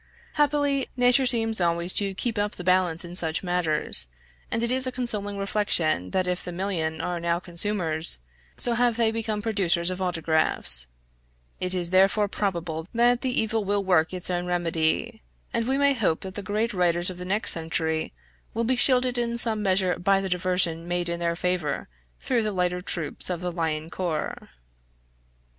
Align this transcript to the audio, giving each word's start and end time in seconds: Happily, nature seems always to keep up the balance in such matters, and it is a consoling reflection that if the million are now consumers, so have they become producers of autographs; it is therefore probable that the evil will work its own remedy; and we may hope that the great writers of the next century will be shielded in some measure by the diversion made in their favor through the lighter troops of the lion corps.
Happily, 0.33 0.87
nature 0.97 1.27
seems 1.27 1.61
always 1.61 1.93
to 1.93 2.15
keep 2.15 2.39
up 2.39 2.53
the 2.55 2.63
balance 2.63 3.05
in 3.05 3.15
such 3.15 3.43
matters, 3.43 4.07
and 4.49 4.63
it 4.63 4.71
is 4.71 4.87
a 4.87 4.91
consoling 4.91 5.37
reflection 5.37 6.09
that 6.09 6.25
if 6.25 6.43
the 6.43 6.51
million 6.51 6.99
are 6.99 7.19
now 7.19 7.39
consumers, 7.39 8.17
so 8.57 8.73
have 8.73 8.97
they 8.97 9.11
become 9.11 9.43
producers 9.43 9.91
of 9.91 10.01
autographs; 10.01 10.87
it 11.59 11.75
is 11.75 11.91
therefore 11.91 12.27
probable 12.27 12.87
that 12.95 13.21
the 13.21 13.29
evil 13.39 13.63
will 13.63 13.83
work 13.83 14.11
its 14.11 14.31
own 14.31 14.47
remedy; 14.47 15.21
and 15.53 15.67
we 15.67 15.77
may 15.77 15.93
hope 15.93 16.21
that 16.21 16.33
the 16.33 16.41
great 16.41 16.73
writers 16.73 17.11
of 17.11 17.19
the 17.19 17.23
next 17.23 17.51
century 17.51 18.11
will 18.55 18.63
be 18.63 18.75
shielded 18.75 19.19
in 19.19 19.37
some 19.37 19.61
measure 19.61 19.99
by 19.99 20.19
the 20.19 20.27
diversion 20.29 20.87
made 20.87 21.09
in 21.09 21.19
their 21.19 21.35
favor 21.35 21.87
through 22.19 22.41
the 22.41 22.51
lighter 22.51 22.81
troops 22.81 23.29
of 23.29 23.39
the 23.39 23.51
lion 23.51 23.87
corps. 23.91 24.49